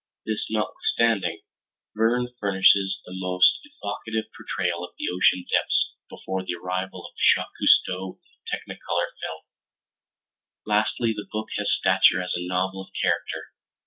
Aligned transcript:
This 0.25 0.47
notwithstanding, 0.49 1.41
Verne 1.95 2.29
furnishes 2.39 2.97
the 3.05 3.13
most 3.15 3.59
evocative 3.63 4.31
portrayal 4.35 4.83
of 4.83 4.95
the 4.97 5.07
ocean 5.13 5.45
depths 5.51 5.93
before 6.09 6.41
the 6.41 6.55
arrival 6.55 7.05
of 7.05 7.13
Jacques 7.19 7.51
Cousteau 7.61 8.17
and 8.17 8.61
technicolor 8.79 9.09
film. 9.21 9.41
Lastly 10.65 11.13
the 11.13 11.27
book 11.31 11.49
has 11.57 11.71
stature 11.71 12.19
as 12.19 12.33
a 12.35 12.47
novel 12.47 12.81
of 12.81 12.87
character. 12.99 13.53